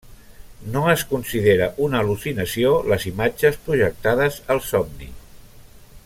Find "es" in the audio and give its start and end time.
0.93-1.03